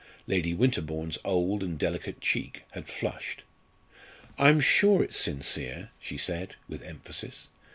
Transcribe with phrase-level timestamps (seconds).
[0.25, 3.43] Lady Winterbourne's old and delicate cheek had flushed.
[4.35, 7.49] "I'm sure it's sincere," she said with emphasis.